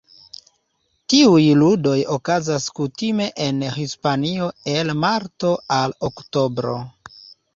[1.13, 6.75] Tiuj ludoj okazas kutime en Hispanio el marto al oktobro.